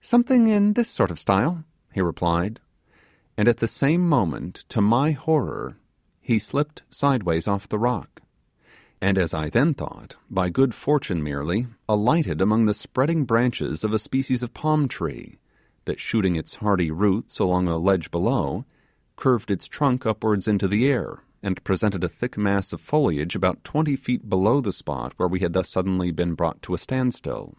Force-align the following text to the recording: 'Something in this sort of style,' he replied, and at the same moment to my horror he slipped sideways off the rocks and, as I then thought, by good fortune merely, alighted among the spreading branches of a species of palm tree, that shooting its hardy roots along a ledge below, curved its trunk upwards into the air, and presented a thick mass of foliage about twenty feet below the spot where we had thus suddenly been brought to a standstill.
'Something 0.00 0.48
in 0.48 0.72
this 0.72 0.90
sort 0.90 1.12
of 1.12 1.18
style,' 1.20 1.62
he 1.92 2.00
replied, 2.00 2.58
and 3.38 3.46
at 3.46 3.58
the 3.58 3.68
same 3.68 4.08
moment 4.08 4.64
to 4.68 4.80
my 4.80 5.12
horror 5.12 5.76
he 6.20 6.40
slipped 6.40 6.82
sideways 6.90 7.46
off 7.46 7.68
the 7.68 7.78
rocks 7.78 8.20
and, 9.00 9.16
as 9.16 9.32
I 9.32 9.48
then 9.50 9.72
thought, 9.72 10.16
by 10.28 10.50
good 10.50 10.74
fortune 10.74 11.22
merely, 11.22 11.68
alighted 11.88 12.40
among 12.40 12.66
the 12.66 12.74
spreading 12.74 13.24
branches 13.26 13.84
of 13.84 13.94
a 13.94 13.98
species 14.00 14.42
of 14.42 14.54
palm 14.54 14.88
tree, 14.88 15.38
that 15.84 16.00
shooting 16.00 16.34
its 16.34 16.56
hardy 16.56 16.90
roots 16.90 17.38
along 17.38 17.68
a 17.68 17.78
ledge 17.78 18.10
below, 18.10 18.64
curved 19.14 19.52
its 19.52 19.68
trunk 19.68 20.04
upwards 20.04 20.48
into 20.48 20.66
the 20.66 20.86
air, 20.88 21.22
and 21.44 21.62
presented 21.62 22.02
a 22.02 22.08
thick 22.08 22.36
mass 22.36 22.72
of 22.72 22.80
foliage 22.80 23.36
about 23.36 23.62
twenty 23.62 23.94
feet 23.94 24.28
below 24.28 24.60
the 24.60 24.72
spot 24.72 25.12
where 25.16 25.28
we 25.28 25.38
had 25.38 25.52
thus 25.52 25.68
suddenly 25.68 26.10
been 26.10 26.34
brought 26.34 26.60
to 26.60 26.74
a 26.74 26.76
standstill. 26.78 27.54